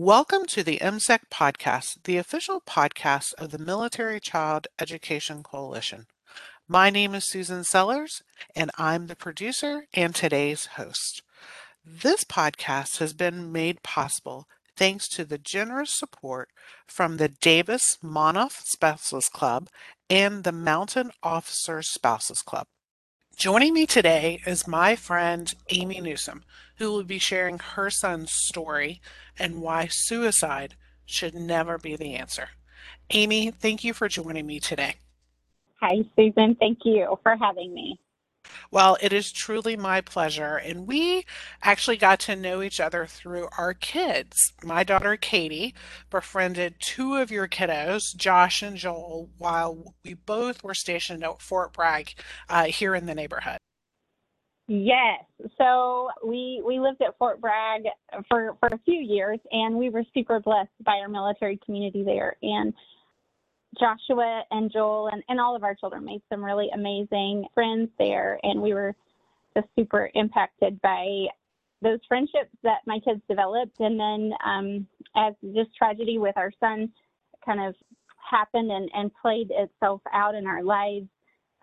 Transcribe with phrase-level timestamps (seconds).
[0.00, 6.06] Welcome to the MCEC podcast, the official podcast of the Military Child Education Coalition.
[6.68, 8.22] My name is Susan Sellers,
[8.54, 11.24] and I'm the producer and today's host.
[11.84, 14.46] This podcast has been made possible
[14.76, 16.50] thanks to the generous support
[16.86, 19.68] from the Davis Monthan Spouses Club
[20.08, 22.68] and the Mountain Officer Spouses Club.
[23.38, 26.42] Joining me today is my friend Amy Newsom,
[26.78, 29.00] who will be sharing her son's story
[29.38, 30.74] and why suicide
[31.06, 32.48] should never be the answer.
[33.10, 34.96] Amy, thank you for joining me today.
[35.80, 36.56] Hi, Susan.
[36.56, 38.00] Thank you for having me.
[38.70, 40.56] Well, it is truly my pleasure.
[40.56, 41.24] And we
[41.62, 44.52] actually got to know each other through our kids.
[44.62, 45.74] My daughter Katie
[46.10, 51.72] befriended two of your kiddos, Josh and Joel, while we both were stationed at Fort
[51.72, 52.14] Bragg
[52.48, 53.58] uh, here in the neighborhood.
[54.68, 55.24] Yes.
[55.56, 57.84] So we we lived at Fort Bragg
[58.28, 62.36] for, for a few years and we were super blessed by our military community there.
[62.42, 62.74] And
[63.78, 68.38] Joshua and Joel and, and all of our children made some really amazing friends there.
[68.42, 68.94] And we were
[69.56, 71.26] just super impacted by
[71.82, 73.78] those friendships that my kids developed.
[73.80, 76.90] And then um, as this tragedy with our son
[77.44, 77.74] kind of
[78.30, 81.06] happened and, and played itself out in our lives,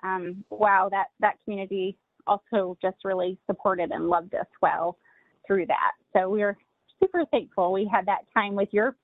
[0.03, 4.98] um, wow, that, that community also just really supported and loved us well
[5.45, 5.92] through that.
[6.14, 6.58] So we are
[7.00, 8.95] super thankful we had that time with your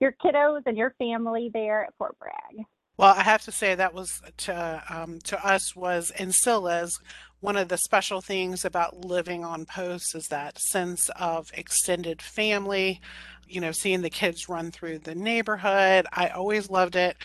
[0.00, 2.66] your kiddos and your family there at Fort Bragg.
[2.96, 7.00] Well, I have to say that was to um, to us was and still is
[7.40, 13.00] one of the special things about living on post is that sense of extended family.
[13.48, 16.06] You know, seeing the kids run through the neighborhood.
[16.12, 17.16] I always loved it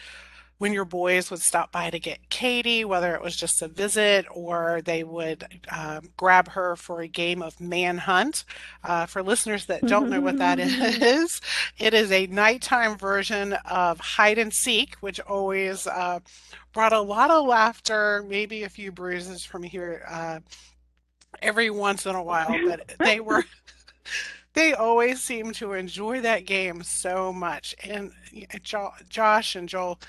[0.59, 4.25] when your boys would stop by to get Katie, whether it was just a visit
[4.29, 8.43] or they would um, grab her for a game of manhunt.
[8.83, 11.39] Uh, for listeners that don't know what that is,
[11.77, 16.19] it is a nighttime version of hide and seek, which always uh,
[16.73, 20.39] brought a lot of laughter, maybe a few bruises from here uh,
[21.41, 23.45] every once in a while, but they were.
[24.53, 27.75] they always seem to enjoy that game so much.
[27.83, 28.11] And
[28.63, 29.99] jo- Josh and Joel,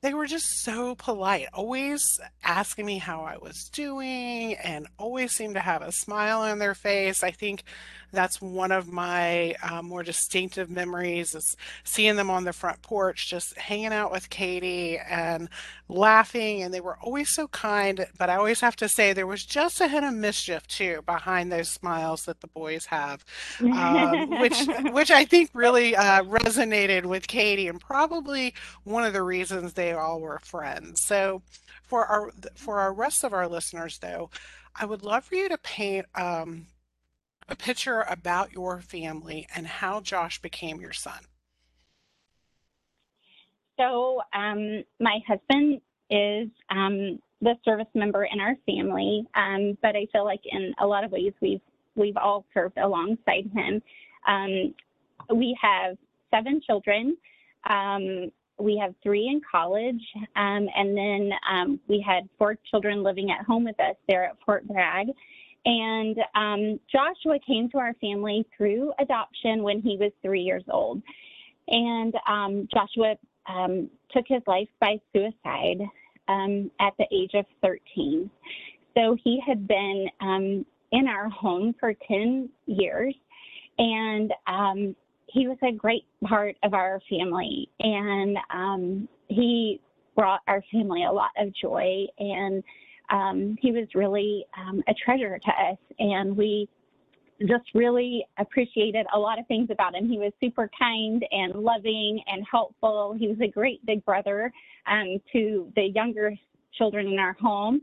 [0.00, 5.54] they were just so polite, always asking me how I was doing and always seemed
[5.54, 7.22] to have a smile on their face.
[7.22, 7.62] I think
[8.12, 13.28] that's one of my uh, more distinctive memories is seeing them on the front porch,
[13.28, 15.48] just hanging out with Katie and
[15.88, 16.62] laughing.
[16.62, 18.06] And they were always so kind.
[18.18, 21.50] But I always have to say there was just a hint of mischief too behind
[21.50, 23.24] those smiles that the boys have,
[23.60, 29.22] um, which which I think really uh, resonated with Katie and probably one of the
[29.22, 31.02] reasons they all were friends.
[31.02, 31.42] So
[31.82, 34.30] for our for our rest of our listeners though,
[34.74, 36.66] I would love for you to paint um,
[37.52, 41.20] a picture about your family and how Josh became your son.
[43.78, 45.80] So, um, my husband
[46.10, 50.86] is um, the service member in our family, um, but I feel like in a
[50.86, 51.60] lot of ways we've
[51.94, 53.82] we've all served alongside him.
[54.26, 54.74] Um,
[55.36, 55.96] we have
[56.34, 57.16] seven children.
[57.68, 60.00] Um, we have three in college,
[60.36, 64.66] um, and then we had four children living at home with us there at Fort
[64.66, 65.08] Bragg.
[65.64, 71.02] And um, Joshua came to our family through adoption when he was three years old.
[71.68, 73.14] And um, Joshua
[73.46, 75.80] um, took his life by suicide
[76.28, 78.28] um, at the age of 13.
[78.96, 83.14] So he had been um, in our home for 10 years.
[83.78, 84.96] And um,
[85.26, 87.70] he was a great part of our family.
[87.78, 88.36] And
[89.28, 89.80] he
[90.14, 92.62] brought our family a lot of joy and
[93.10, 96.68] um, he was really um, a treasure to us, and we
[97.40, 100.08] just really appreciated a lot of things about him.
[100.08, 103.16] He was super kind and loving and helpful.
[103.18, 104.52] He was a great big brother
[104.86, 106.34] um, to the younger
[106.76, 107.80] children in our home.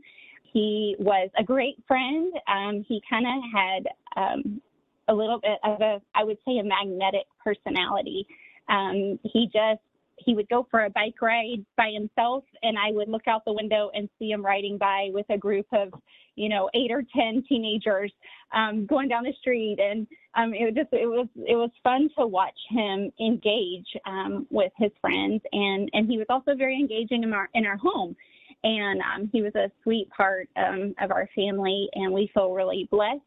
[0.52, 2.32] He was a great friend.
[2.48, 4.60] Um, he kind of had um,
[5.08, 8.26] a little bit of a, I would say, a magnetic personality.
[8.68, 9.80] Um, he just
[10.24, 13.52] he would go for a bike ride by himself and I would look out the
[13.52, 15.92] window and see him riding by with a group of,
[16.36, 18.12] you know, eight or 10 teenagers
[18.54, 19.78] um, going down the street.
[19.80, 20.06] And
[20.36, 24.72] um, it was just, it was, it was fun to watch him engage um, with
[24.76, 25.42] his friends.
[25.52, 28.16] And, and he was also very engaging in our, in our home.
[28.62, 31.88] And um, he was a sweet part um, of our family.
[31.94, 33.20] And we feel really blessed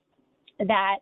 [0.59, 0.97] that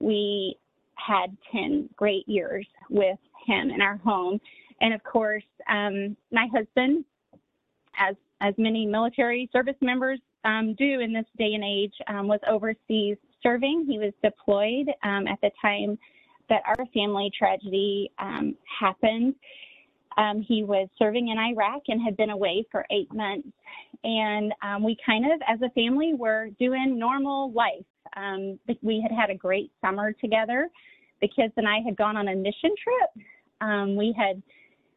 [0.00, 0.56] we
[0.94, 4.40] had 10 great years with him in our home.
[4.80, 7.04] And of course, um, my husband,
[7.98, 12.40] as as many military service members um, do in this day and age, um, was
[12.46, 13.86] overseas serving.
[13.88, 15.98] He was deployed um, at the time
[16.48, 19.34] that our family tragedy um, happened.
[20.18, 23.48] Um, he was serving in Iraq and had been away for eight months.
[24.04, 24.52] And
[24.82, 27.84] we kind of, as a family, were doing normal life.
[28.82, 30.68] We had had a great summer together.
[31.20, 33.26] The kids and I had gone on a mission trip.
[33.96, 34.42] We had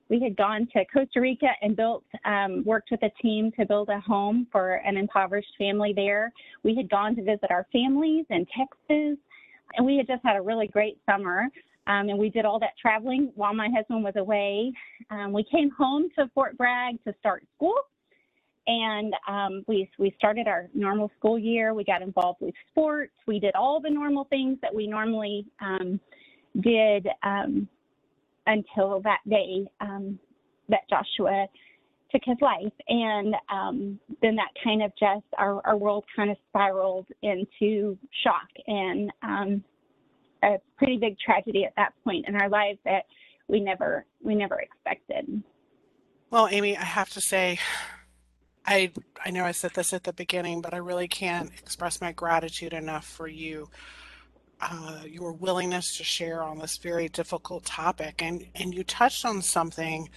[0.09, 3.89] we had gone to Costa Rica and built, um, worked with a team to build
[3.89, 6.33] a home for an impoverished family there.
[6.63, 9.17] We had gone to visit our families in Texas,
[9.75, 11.47] and we had just had a really great summer.
[11.87, 14.71] Um, and we did all that traveling while my husband was away.
[15.09, 17.75] Um, we came home to Fort Bragg to start school,
[18.67, 21.73] and um, we we started our normal school year.
[21.73, 23.13] We got involved with sports.
[23.25, 25.99] We did all the normal things that we normally um,
[26.61, 27.67] did um,
[28.49, 30.19] until that day um,
[30.67, 31.47] that Joshua
[32.11, 32.73] took his life.
[32.87, 38.49] And um, then that kind of just, our, our world kind of spiraled into shock
[38.65, 39.63] and um,
[40.43, 43.03] a pretty big tragedy at that point in our lives that
[43.47, 45.43] we never, we never expected.
[46.31, 47.59] Well, Amy, I have to say,
[48.65, 48.91] I
[49.25, 52.73] I know I said this at the beginning, but I really can't express my gratitude
[52.73, 53.69] enough for you
[54.61, 58.21] uh, your willingness to share on this very difficult topic.
[58.21, 60.09] And, and you touched on something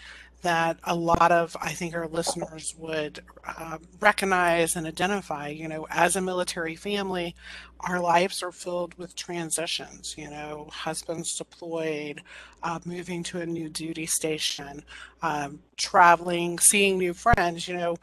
[0.43, 5.49] that a lot of, I think, our listeners would uh, recognize and identify.
[5.49, 7.37] You know, as a military family,
[7.81, 10.17] our lives are filled with transitions.
[10.19, 12.23] You know, husbands deployed,
[12.62, 14.83] uh, moving to a new duty station,
[15.23, 17.97] um, traveling, seeing new friends, you know,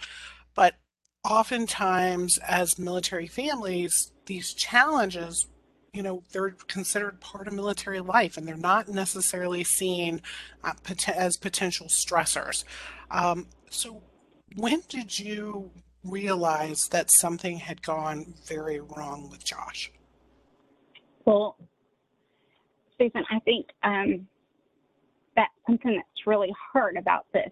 [0.55, 0.75] but
[1.25, 5.47] oftentimes as military families, these challenges
[5.99, 10.21] you know they're considered part of military life and they're not necessarily seen
[10.63, 10.71] uh,
[11.13, 12.63] as potential stressors.
[13.11, 14.01] Um, so
[14.55, 15.71] when did you
[16.05, 19.91] realize that something had gone very wrong with josh?
[21.25, 21.57] Well
[22.97, 24.25] susan i think um,
[25.35, 27.51] that's something that's really hard about this.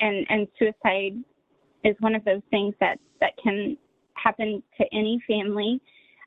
[0.00, 1.22] And and suicide
[1.84, 3.76] is one of those things that that can
[4.14, 5.80] happen to any family.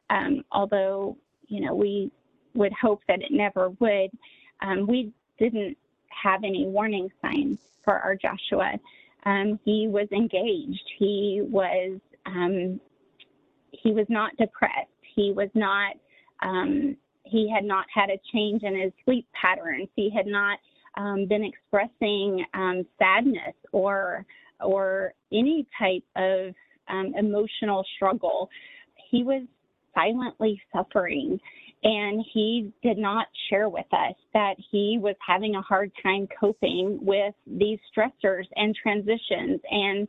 [0.09, 1.17] Um, although
[1.53, 2.11] you know, we
[2.55, 4.09] would hope that it never would.
[4.63, 5.77] Um, we didn't
[6.09, 8.79] have any warning signs for our Joshua.
[9.25, 10.83] Um, he was engaged.
[10.97, 12.79] He was um,
[13.71, 14.89] he was not depressed.
[15.15, 15.95] He was not.
[16.41, 19.89] Um, he had not had a change in his sleep patterns.
[19.95, 20.57] He had not
[20.97, 24.25] um, been expressing um, sadness or
[24.59, 26.55] or any type of
[27.15, 28.49] emotional struggle.
[29.11, 29.43] He was
[29.93, 31.39] silently suffering.
[31.83, 36.97] And he did not share with us that he was having a hard time coping
[37.01, 39.59] with these stressors and transitions.
[39.69, 40.07] And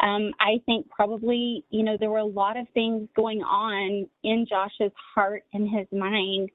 [0.00, 4.46] um, I think probably, you know, there were a lot of things going on in
[4.48, 6.50] Josh's heart and his mind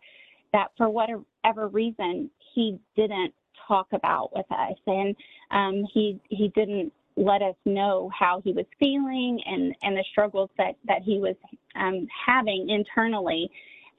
[0.54, 3.34] that for whatever reason he didn't
[3.68, 4.78] talk about with us.
[4.88, 5.16] And
[5.52, 10.50] um, he, he didn't let us know how he was feeling and, and the struggles
[10.58, 11.36] that, that he was
[11.76, 13.50] um, having internally.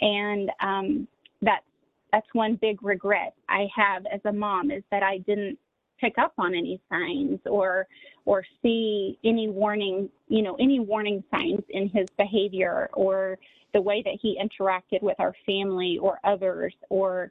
[0.00, 1.08] And um,
[1.42, 1.64] that's,
[2.12, 5.58] that's one big regret I have as a mom is that I didn't
[6.00, 7.86] pick up on any signs or
[8.24, 13.38] or see any warning you know any warning signs in his behavior or
[13.72, 17.30] the way that he interacted with our family or others or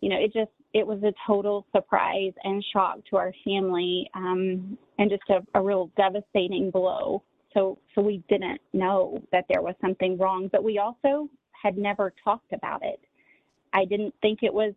[0.00, 4.78] you know, it just it was a total surprise and shock to our family, um,
[4.98, 7.22] and just a, a real devastating blow.
[7.54, 11.28] So so we didn't know that there was something wrong, but we also
[11.60, 13.00] had never talked about it.
[13.72, 14.74] I didn't think it was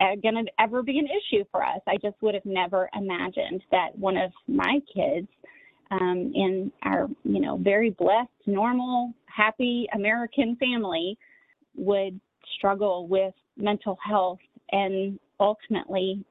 [0.00, 1.80] going to ever be an issue for us.
[1.86, 5.28] I just would have never imagined that one of my kids
[5.90, 11.16] um, in our, you know, very blessed, normal, happy American family
[11.76, 12.20] would
[12.56, 14.38] struggle with mental health
[14.72, 16.24] and ultimately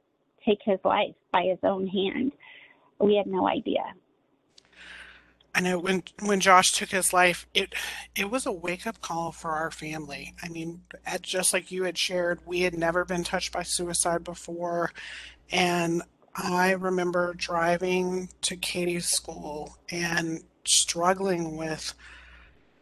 [0.45, 2.31] take his life by his own hand.
[2.99, 3.83] We had no idea.
[5.53, 7.73] I know when when Josh took his life, it
[8.13, 10.35] it was a wake up call for our family.
[10.43, 10.81] I mean,
[11.21, 14.91] just like you had shared, we had never been touched by suicide before,
[15.49, 16.01] and
[16.35, 21.93] I remember driving to Katie's school and struggling with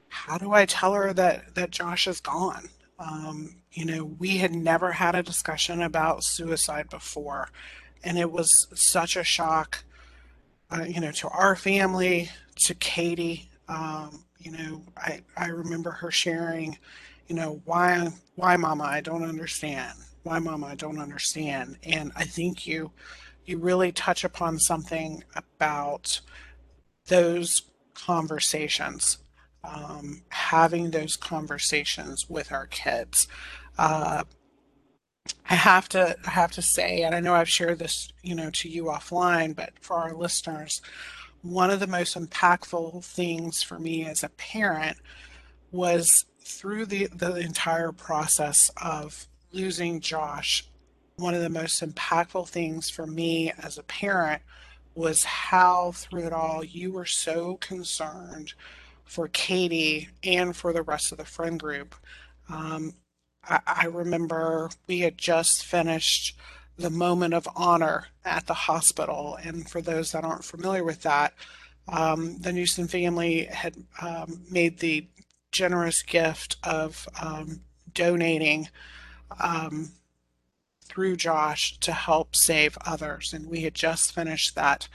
[0.07, 2.69] how do I tell her that that Josh is gone?
[2.99, 7.49] Um, you know, we had never had a discussion about suicide before,
[8.03, 9.83] and it was such a shock,
[10.71, 12.29] uh, you know, to our family,
[12.65, 13.49] to Katie.
[13.67, 16.77] Um, you know, I, I remember her sharing,
[17.27, 19.97] you know, why, why, Mama, I don't understand.
[20.23, 21.77] Why, Mama, I don't understand.
[21.83, 22.91] And I think you,
[23.45, 26.21] you really touch upon something about
[27.07, 29.17] those conversations
[29.63, 33.27] um, having those conversations with our kids.
[33.77, 34.23] Uh,
[35.49, 38.49] I have to I have to say, and I know I've shared this, you know,
[38.51, 40.81] to you offline, but for our listeners,
[41.41, 44.97] one of the most impactful things for me as a parent
[45.71, 50.67] was through the the entire process of losing Josh.
[51.15, 54.41] One of the most impactful things for me as a parent
[54.95, 58.53] was how through it all you were so concerned
[59.05, 61.95] for Katie and for the rest of the friend group.
[62.49, 62.93] Um,
[63.43, 66.35] I, I remember we had just finished
[66.77, 69.37] the moment of honor at the hospital.
[69.43, 71.33] And for those that aren't familiar with that,
[71.87, 75.07] um, the Newsom family had um, made the
[75.51, 77.61] generous gift of um,
[77.93, 78.69] donating
[79.39, 79.91] um,
[80.85, 83.33] through Josh to help save others.
[83.33, 84.87] And we had just finished that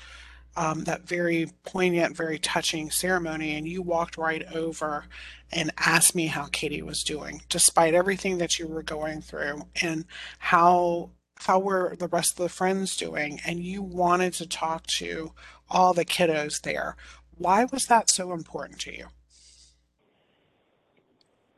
[0.59, 5.05] um, that very poignant, very touching ceremony, and you walked right over
[5.53, 10.05] and asked me how Katie was doing, despite everything that you were going through, and
[10.41, 15.33] how how were the rest of the friends doing, and you wanted to talk to
[15.71, 16.97] all the kiddos there.
[17.37, 19.07] Why was that so important to you?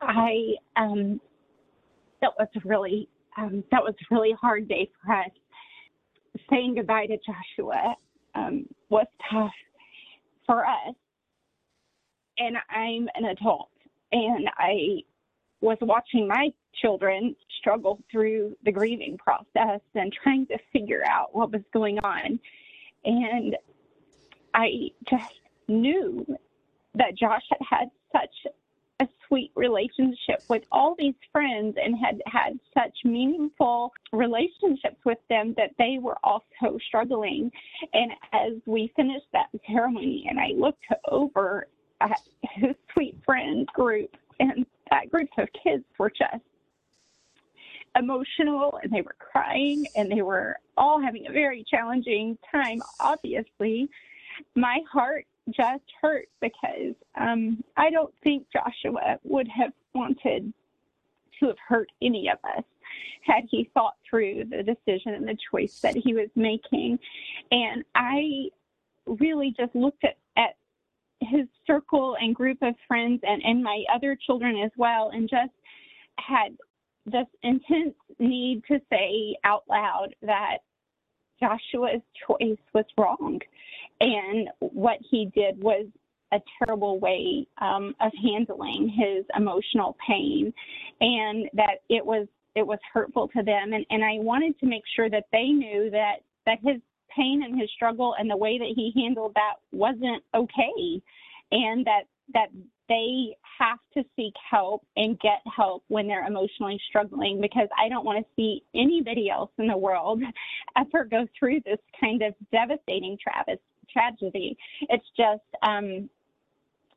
[0.03, 1.23] I um,
[2.21, 5.31] that was really um, that was a really hard day for us.
[6.51, 7.97] Saying goodbye to Joshua
[8.35, 9.53] um, was tough
[10.47, 10.95] for us.
[12.39, 13.71] And I'm an adult,
[14.13, 15.03] and I
[15.61, 21.53] was watching my children struggle through the grieving process and trying to figure out what
[21.53, 22.41] was going on.
[23.05, 23.57] And
[24.55, 26.27] I just knew
[26.95, 28.53] that Josh had had such
[29.01, 35.55] a sweet relationship with all these friends and had had such meaningful relationships with them
[35.57, 37.51] that they were also struggling.
[37.95, 41.67] And as we finished that ceremony, and I looked over
[42.01, 46.45] at his sweet friend group, and that group of kids were just
[47.97, 53.89] emotional and they were crying and they were all having a very challenging time, obviously.
[54.55, 60.53] My heart just hurt because um, I don't think Joshua would have wanted
[61.39, 62.65] to have hurt any of us
[63.23, 66.99] had he thought through the decision and the choice that he was making.
[67.51, 68.47] And I
[69.07, 70.57] really just looked at, at
[71.21, 75.53] his circle and group of friends and, and my other children as well and just
[76.19, 76.57] had
[77.07, 80.59] this intense need to say out loud that
[81.41, 83.41] Joshua's choice was wrong.
[84.01, 85.87] And what he did was
[86.33, 90.53] a terrible way um, of handling his emotional pain
[91.01, 92.27] and that it was
[92.57, 93.73] it was hurtful to them.
[93.73, 96.17] And, and I wanted to make sure that they knew that
[96.47, 96.81] that his
[97.17, 101.03] pain and his struggle and the way that he handled that wasn't okay
[101.53, 102.03] and that
[102.33, 102.49] that
[102.89, 108.05] they have to seek help and get help when they're emotionally struggling because I don't
[108.05, 110.23] want to see anybody else in the world
[110.77, 113.17] ever go through this kind of devastating
[113.93, 114.57] tragedy.
[114.89, 116.09] It's just um,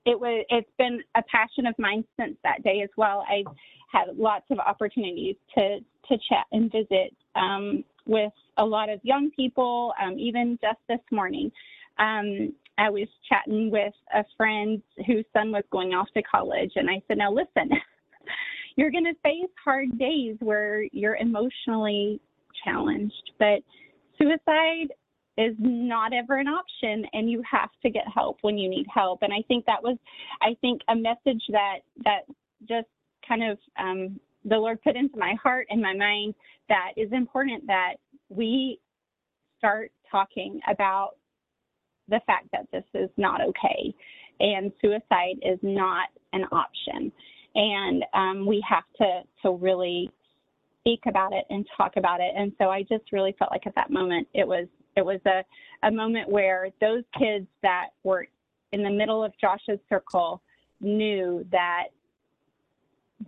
[0.05, 3.25] it was it's been a passion of mine since that day as well.
[3.29, 3.53] I've
[3.91, 9.31] had lots of opportunities to to chat and visit um, with a lot of young
[9.31, 11.51] people, um, even just this morning.
[11.99, 16.89] Um, I was chatting with a friend whose son was going off to college, and
[16.89, 17.69] I said, Now listen,
[18.75, 22.19] you're going to face hard days where you're emotionally
[22.65, 23.59] challenged, but
[24.17, 24.87] suicide
[25.37, 29.19] is not ever an option and you have to get help when you need help
[29.21, 29.97] and i think that was
[30.41, 32.21] i think a message that that
[32.67, 32.87] just
[33.27, 36.33] kind of um, the lord put into my heart and my mind
[36.69, 37.95] that is important that
[38.29, 38.79] we
[39.57, 41.11] start talking about
[42.09, 43.93] the fact that this is not okay
[44.39, 47.11] and suicide is not an option.
[47.55, 50.09] And um, we have to, to really
[50.81, 52.33] speak about it and talk about it.
[52.35, 55.43] And so I just really felt like at that moment it was it was a,
[55.85, 58.27] a moment where those kids that were
[58.71, 60.41] in the middle of Josh's circle
[60.81, 61.85] knew that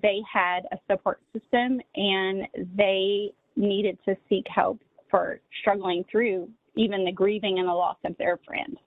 [0.01, 4.79] they had a support system and they needed to seek help
[5.09, 8.77] for struggling through even the grieving and the loss of their friend.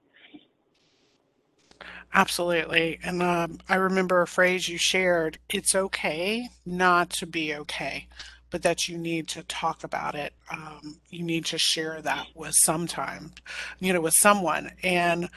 [2.13, 2.99] Absolutely.
[3.03, 8.09] And um, I remember a phrase you shared it's okay not to be okay,
[8.51, 10.33] but that you need to talk about it.
[10.51, 13.33] Um, you need to share that with sometime,
[13.79, 14.73] you know, with someone.
[14.83, 15.29] And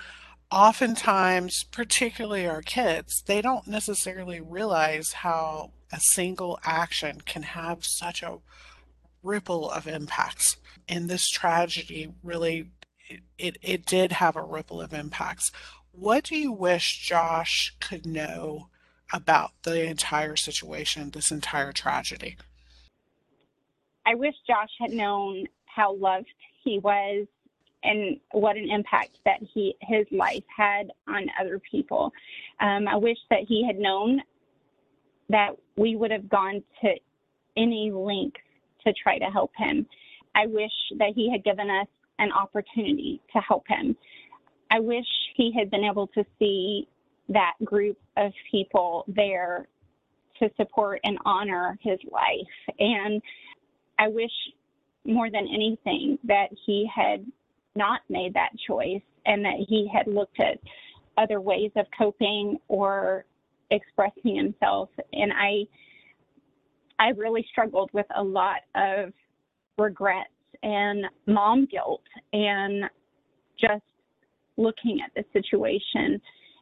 [0.52, 8.24] oftentimes, particularly our kids, they don't necessarily realize how a single action can have such
[8.24, 8.38] a
[9.24, 10.58] ripple of impacts.
[10.88, 12.72] And this tragedy really
[13.12, 15.52] it, it, it did have a ripple of impacts.
[15.92, 18.70] What do you wish Josh could know
[19.14, 22.38] about the entire situation, this entire tragedy?
[24.06, 27.28] I wish Josh had known how loved he was
[27.84, 32.12] and what an impact that he his life had on other people.
[32.60, 34.22] Um, I wish that he had known
[35.30, 36.94] that we would have gone to
[37.58, 38.42] any length
[38.86, 39.86] to try to help him.
[40.36, 41.88] I wish that he had given us
[42.20, 43.96] an opportunity to help him.
[44.70, 45.06] I wish
[45.36, 46.88] he had been able to see
[47.30, 49.68] that group of people there
[50.40, 52.76] to support and honor his life.
[52.80, 53.22] And
[54.02, 54.32] I wish
[55.06, 57.24] more than anything that he had
[57.76, 60.60] not made that choice and that he had looked at
[61.18, 63.26] other ways of coping or
[63.70, 64.90] expressing himself.
[65.14, 65.66] And I,
[66.98, 69.14] I really struggled with a lot of
[69.78, 70.30] regrets
[70.64, 72.04] and mom guilt
[72.34, 72.86] and
[73.60, 73.84] just
[74.58, 76.20] looking at the situation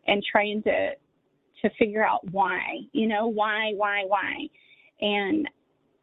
[0.08, 0.92] and trying to
[1.62, 2.62] to figure out why
[2.94, 4.48] you know why why why
[5.02, 5.50] and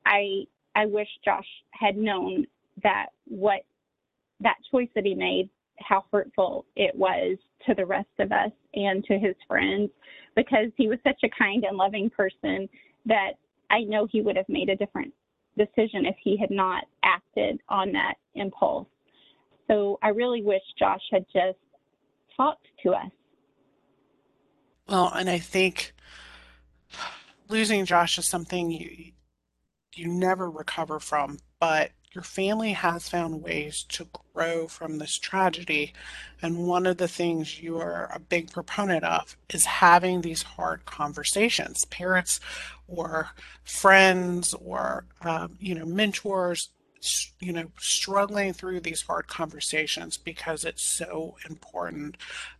[0.04, 0.44] i
[0.76, 2.46] i wish josh had known
[2.82, 3.62] that what
[4.40, 9.04] that choice that he made how hurtful it was to the rest of us and
[9.04, 9.90] to his friends
[10.34, 12.68] because he was such a kind and loving person
[13.06, 13.32] that
[13.70, 15.12] I know he would have made a different
[15.56, 18.86] decision if he had not acted on that impulse.
[19.66, 21.58] So I really wish Josh had just
[22.36, 23.10] talked to us.
[24.88, 25.94] Well, and I think
[27.48, 29.12] losing Josh is something you
[29.98, 35.92] you never recover from, but your family has found ways to grow from this tragedy.
[36.40, 40.86] And one of the things you are a big proponent of is having these hard
[40.86, 41.84] conversations.
[41.84, 42.40] Parents
[42.88, 43.28] or
[43.64, 46.70] friends or, um, you know, mentors,
[47.38, 52.16] you know, struggling through these hard conversations because it's so important.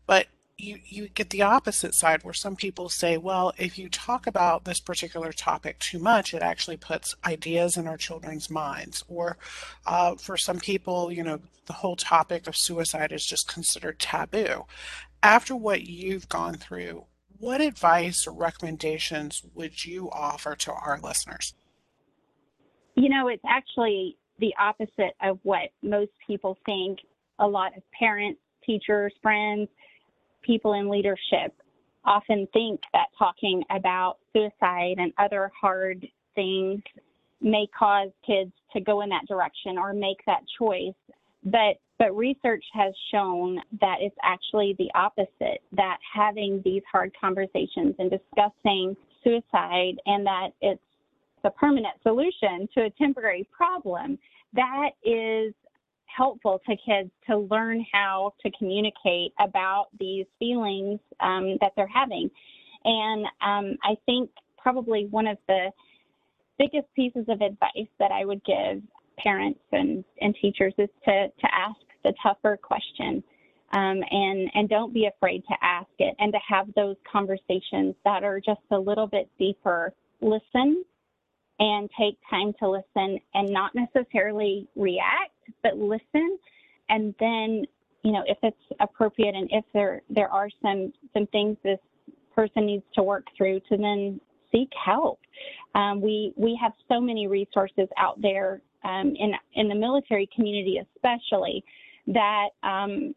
[0.07, 0.27] But
[0.59, 4.65] you, you get the opposite side where some people say, well, if you talk about
[4.65, 9.05] this particular topic too much, it actually puts ideas in our children's minds.
[9.09, 9.37] Or
[9.85, 14.65] uh, for some people, you know, the whole topic of suicide is just considered taboo.
[15.23, 17.05] After what you've gone through,
[17.39, 21.55] what advice or recommendations would you offer to our listeners?
[22.95, 27.01] You know, it's actually the opposite of what most people think.
[27.39, 29.69] A lot of parents, teachers, friends,
[30.47, 31.53] people in leadership
[32.05, 36.81] often think that talking about suicide and other hard things
[37.41, 40.95] may cause kids to go in that direction or make that choice.
[41.45, 47.95] But but research has shown that it's actually the opposite, that having these hard conversations
[47.99, 50.81] and discussing suicide and that it's
[51.45, 54.19] a permanent solution to a temporary problem,
[54.53, 55.55] that is
[56.17, 62.31] helpful to kids to learn how to communicate about these feelings um, that they're having.
[62.85, 65.71] And um, I think probably one of the
[66.59, 68.83] biggest pieces of advice that I would give
[69.19, 73.23] parents and, and teachers is to, to ask the tougher question.
[73.73, 78.23] Um, and and don't be afraid to ask it and to have those conversations that
[78.23, 79.93] are just a little bit deeper.
[80.21, 80.85] Listen
[81.59, 85.36] and take time to listen and not necessarily react,
[85.67, 86.39] but listen.
[86.89, 87.65] And then,
[88.03, 91.81] you know, if it's appropriate and if there there are some some things this
[92.35, 94.21] person needs to work through, to then
[94.53, 95.19] seek help.
[95.75, 100.81] Um, we we have so many resources out there um, in in the military community,
[100.95, 101.65] especially
[102.07, 103.15] that um,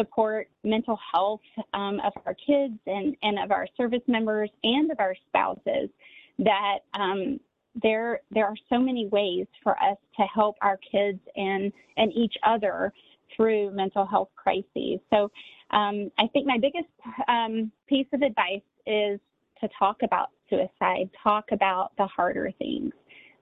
[0.00, 1.40] support mental health
[1.74, 5.90] um, of our kids and and of our service members and of our spouses.
[6.38, 7.38] That um,
[7.82, 12.34] there there are so many ways for us to help our kids and and each
[12.46, 12.92] other
[13.36, 15.00] through mental health crises.
[15.10, 15.30] So
[15.70, 16.88] um, I think my biggest
[17.28, 19.18] um, piece of advice is
[19.60, 22.92] to talk about suicide, talk about the harder things,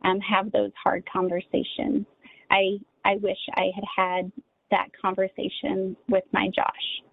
[0.05, 2.07] um, have those hard conversations.
[2.51, 4.33] I I wish I had had
[4.71, 7.12] that conversation with my Josh.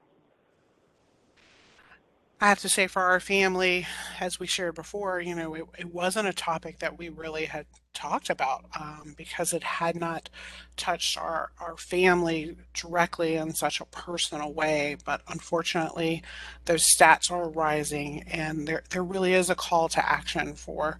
[2.41, 3.85] I have to say, for our family,
[4.19, 7.65] as we shared before, you know, it, it wasn't a topic that we really had
[7.99, 10.29] talked about um, because it had not
[10.77, 14.95] touched our, our family directly in such a personal way.
[15.03, 16.23] But unfortunately,
[16.65, 20.99] those stats are rising, and there, there really is a call to action for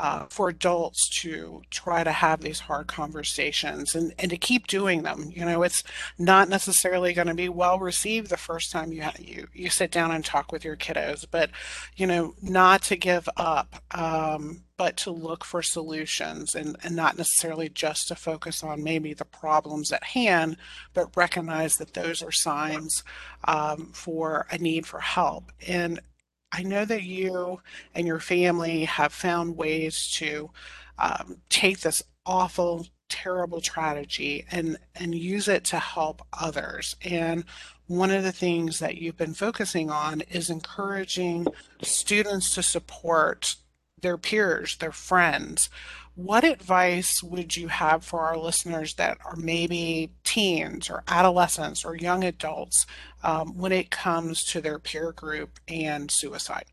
[0.00, 5.02] uh, for adults to try to have these hard conversations and, and to keep doing
[5.02, 5.30] them.
[5.30, 5.82] You know, it's
[6.18, 10.10] not necessarily going to be well received the first time you, you you sit down
[10.10, 11.50] and talk with your kiddos, but
[11.96, 13.82] you know, not to give up.
[13.90, 19.12] Um, but to look for solutions and, and not necessarily just to focus on maybe
[19.12, 20.56] the problems at hand,
[20.94, 23.04] but recognize that those are signs
[23.44, 25.52] um, for a need for help.
[25.68, 26.00] And
[26.50, 27.60] I know that you
[27.94, 30.48] and your family have found ways to
[30.98, 37.44] um, take this awful terrible tragedy and and use it to help others and
[37.88, 41.44] one of the things that you've been focusing on is encouraging
[41.82, 43.56] students to support
[44.02, 45.68] their peers their friends
[46.16, 51.96] what advice would you have for our listeners that are maybe teens or adolescents or
[51.96, 52.84] young adults
[53.22, 56.66] um, when it comes to their peer group and suicide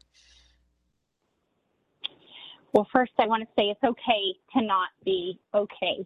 [2.77, 6.05] well, first, I want to say it's okay to not be okay.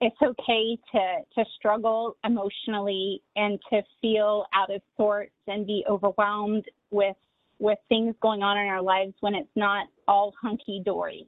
[0.00, 6.64] It's okay to, to struggle emotionally and to feel out of sorts and be overwhelmed
[6.90, 7.16] with,
[7.58, 11.26] with things going on in our lives when it's not all hunky dory.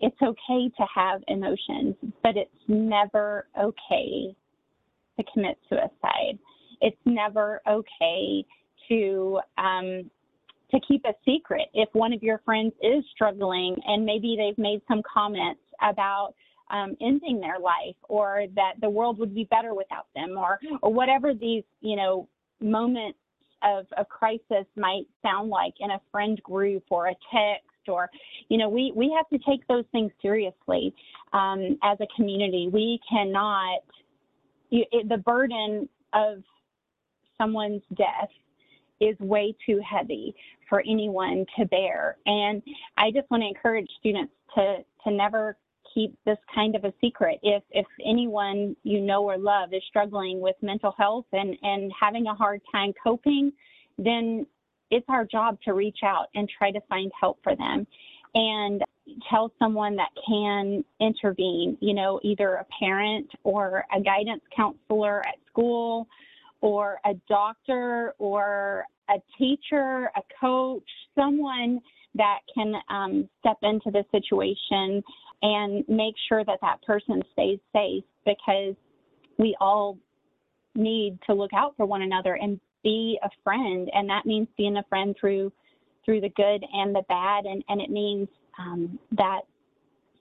[0.00, 4.36] It's okay to have emotions, but it's never okay
[5.16, 6.38] to commit suicide.
[6.80, 8.44] It's never okay
[8.88, 10.10] to um,
[10.70, 14.82] to keep a secret if one of your friends is struggling and maybe they've made
[14.88, 16.34] some comments about
[16.70, 20.92] um, ending their life or that the world would be better without them or or
[20.92, 22.28] whatever these you know
[22.60, 23.18] moments
[23.66, 28.08] of, of crisis might sound like in a friend group or a text or
[28.48, 30.94] you know we we have to take those things seriously
[31.32, 33.80] um, as a community we cannot
[34.70, 36.42] it, the burden of
[37.38, 38.30] someone's death
[39.00, 40.34] is way too heavy
[40.68, 42.16] for anyone to bear.
[42.26, 42.62] And
[42.96, 45.56] I just want to encourage students to, to never
[45.96, 47.40] keep this kind of a secret.
[47.42, 52.26] If, if anyone you know or love is struggling with mental health and, and having
[52.26, 53.50] a hard time coping,
[53.96, 54.46] then
[54.90, 57.86] it's our job to reach out and try to find help for them
[58.34, 58.82] and
[59.30, 65.36] tell someone that can intervene, you know, either a parent or a guidance counselor at
[65.48, 66.06] school
[66.60, 70.82] or a doctor or a teacher, a coach,
[71.14, 71.80] someone
[72.16, 75.02] that can um, step into the situation
[75.42, 78.74] and make sure that that person stays safe because
[79.38, 79.98] we all
[80.74, 84.76] need to look out for one another and be a friend and that means being
[84.76, 85.52] a friend through
[86.04, 89.40] through the good and the bad and and it means um, that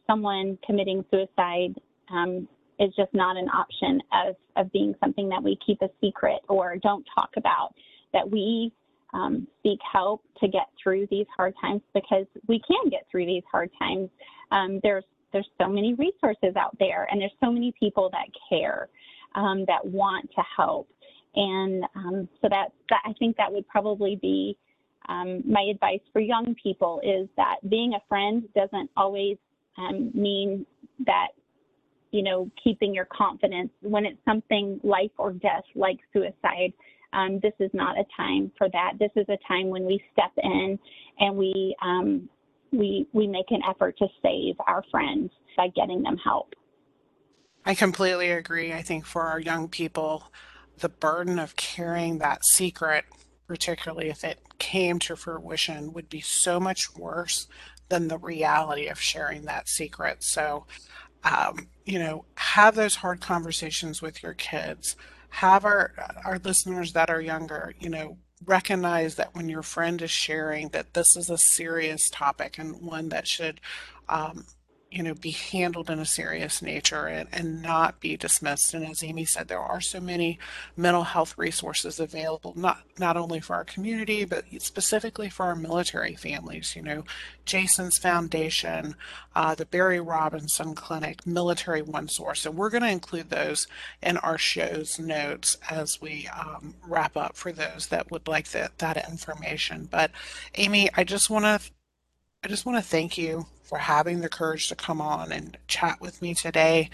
[0.07, 1.73] someone committing suicide
[2.11, 2.47] um,
[2.79, 6.75] is just not an option of, of being something that we keep a secret or
[6.77, 7.73] don't talk about,
[8.13, 8.71] that we
[9.13, 13.43] um, seek help to get through these hard times because we can get through these
[13.49, 14.09] hard times.
[14.51, 15.03] Um, there's
[15.33, 18.87] there's so many resources out there, and there's so many people that care,
[19.35, 20.87] um, that want to help,
[21.35, 24.57] and um, so that, that I think that would probably be
[25.09, 29.37] um, my advice for young people is that being a friend doesn't always
[29.77, 30.65] um, mean
[31.05, 31.27] that
[32.15, 36.71] you know, keeping your confidence when it's something life or death like suicide.
[37.11, 38.93] Um, this is not a time for that.
[38.97, 40.79] This is a time when we step in
[41.19, 42.29] and we um,
[42.77, 46.53] we we make an effort to save our friends by getting them help.
[47.65, 48.73] I completely agree.
[48.73, 50.31] I think for our young people,
[50.79, 53.05] the burden of carrying that secret,
[53.47, 57.47] particularly if it came to fruition, would be so much worse
[57.89, 60.23] than the reality of sharing that secret.
[60.23, 60.65] So
[61.25, 64.95] um, you know, have those hard conversations with your kids.
[65.29, 65.91] Have our
[66.23, 70.93] our listeners that are younger, you know, recognize that when your friend is sharing that
[70.93, 73.59] this is a serious topic and one that should
[74.09, 74.45] um,
[74.95, 78.73] you know, be handled in a serious nature and, and not be dismissed.
[78.73, 80.39] And as Amy said, there are so many
[80.77, 86.15] mental health resources available, not not only for our community, but specifically for our military
[86.15, 86.77] families.
[86.77, 87.03] You know,
[87.43, 88.95] Jason's Foundation,
[89.35, 92.45] uh, the Barry Robinson Clinic, Military One Source.
[92.45, 93.67] And we're going to include those
[94.01, 98.77] in our show's notes as we um, wrap up for those that would like that,
[98.77, 99.89] that information.
[99.91, 100.11] But
[100.55, 101.69] Amy, I just want to
[102.45, 105.99] I just want to thank you for having the courage to come on and chat
[105.99, 106.89] with me today.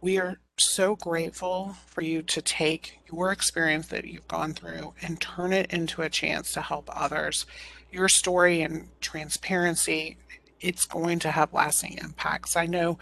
[0.00, 5.20] We are so grateful for you to take your experience that you've gone through and
[5.20, 7.46] turn it into a chance to help others.
[7.92, 10.16] Your story and transparency,
[10.60, 12.56] it's going to have lasting impacts.
[12.56, 12.98] I know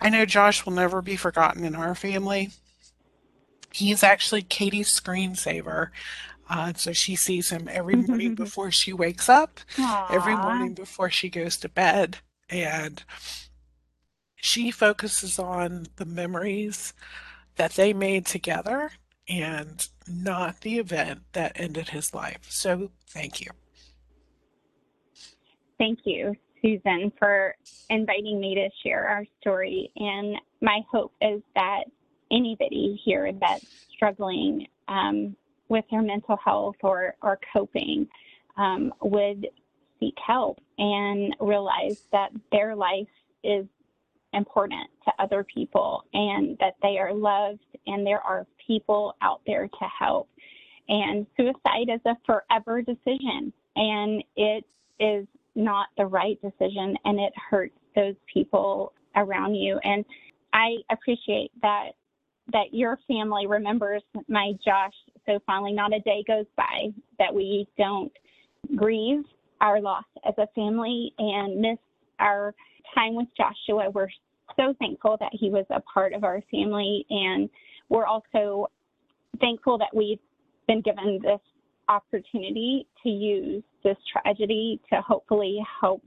[0.00, 2.50] I know Josh will never be forgotten in our family.
[3.70, 5.90] He's actually Katie's screensaver.
[6.50, 10.10] Uh, so she sees him every morning before she wakes up, Aww.
[10.10, 12.18] every morning before she goes to bed.
[12.52, 13.02] And
[14.36, 16.92] she focuses on the memories
[17.56, 18.92] that they made together
[19.28, 22.40] and not the event that ended his life.
[22.48, 23.50] So thank you.
[25.78, 27.54] Thank you, Susan, for
[27.88, 29.90] inviting me to share our story.
[29.96, 31.84] And my hope is that
[32.30, 35.36] anybody here that's struggling um,
[35.68, 38.06] with their mental health or, or coping
[38.56, 39.48] um, would
[40.02, 43.06] seek help and realize that their life
[43.44, 43.66] is
[44.32, 49.68] important to other people and that they are loved and there are people out there
[49.68, 50.28] to help.
[50.88, 54.64] And suicide is a forever decision and it
[54.98, 59.78] is not the right decision and it hurts those people around you.
[59.84, 60.04] And
[60.52, 61.90] I appreciate that
[62.52, 64.92] that your family remembers my Josh
[65.26, 65.72] so fondly.
[65.72, 66.88] Not a day goes by
[67.18, 68.12] that we don't
[68.74, 69.24] grieve
[69.62, 71.78] our loss as a family and miss
[72.18, 72.54] our
[72.94, 73.88] time with Joshua.
[73.90, 74.08] We're
[74.56, 77.48] so thankful that he was a part of our family, and
[77.88, 78.66] we're also
[79.40, 80.18] thankful that we've
[80.66, 81.40] been given this
[81.88, 86.02] opportunity to use this tragedy to hopefully help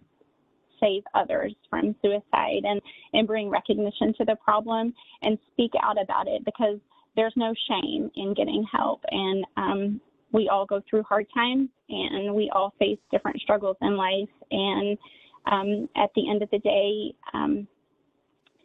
[0.79, 2.81] save others from suicide and,
[3.13, 6.77] and bring recognition to the problem and speak out about it because
[7.15, 9.01] there's no shame in getting help.
[9.09, 13.95] And um, we all go through hard times and we all face different struggles in
[13.95, 14.29] life.
[14.51, 14.97] And
[15.45, 17.67] um, at the end of the day, um,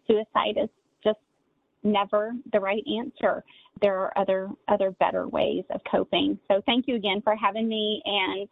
[0.06, 0.68] suicide is
[1.82, 3.44] never the right answer.
[3.80, 6.38] There are other other better ways of coping.
[6.48, 8.48] So thank you again for having me and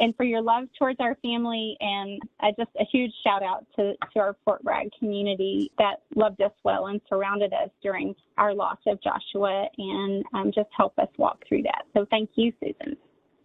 [0.00, 2.20] and for your love towards our family and
[2.58, 6.86] just a huge shout out to, to our Fort Bragg community that loved us well
[6.86, 11.62] and surrounded us during our loss of Joshua and um, just help us walk through
[11.62, 11.84] that.
[11.94, 12.96] So thank you, Susan.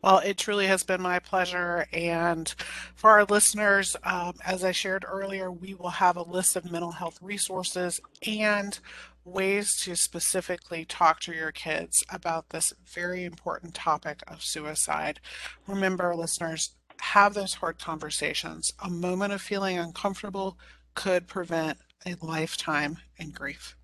[0.03, 1.85] Well, it truly has been my pleasure.
[1.91, 2.53] And
[2.95, 6.91] for our listeners, um, as I shared earlier, we will have a list of mental
[6.91, 8.79] health resources and
[9.27, 15.19] ways to specifically talk to your kids about this very important topic of suicide.
[15.67, 18.71] Remember, listeners, have those hard conversations.
[18.83, 20.57] A moment of feeling uncomfortable
[20.95, 23.75] could prevent a lifetime in grief.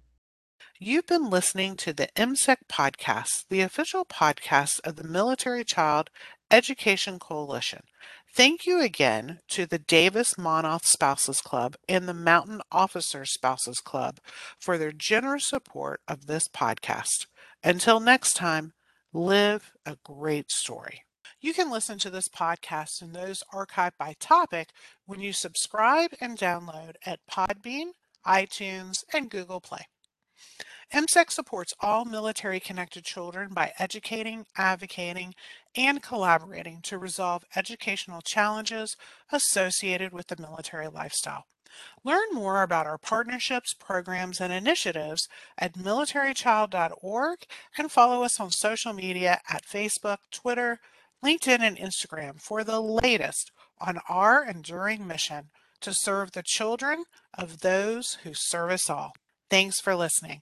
[0.79, 6.09] You've been listening to the MCEC podcast, the official podcast of the Military Child
[6.49, 7.83] Education Coalition.
[8.35, 14.17] Thank you again to the Davis Monthan Spouses Club and the Mountain Officers Spouses Club
[14.59, 17.27] for their generous support of this podcast.
[17.63, 18.73] Until next time,
[19.13, 21.03] live a great story.
[21.41, 24.69] You can listen to this podcast and those archived by topic
[25.05, 27.91] when you subscribe and download at Podbean,
[28.25, 29.85] iTunes, and Google Play.
[30.93, 35.33] MCEC supports all military connected children by educating, advocating,
[35.75, 38.95] and collaborating to resolve educational challenges
[39.31, 41.45] associated with the military lifestyle.
[42.03, 47.39] Learn more about our partnerships, programs, and initiatives at militarychild.org
[47.77, 50.79] and follow us on social media at Facebook, Twitter,
[51.23, 55.49] LinkedIn, and Instagram for the latest on our enduring mission
[55.81, 59.13] to serve the children of those who serve us all.
[59.49, 60.39] Thanks for listening.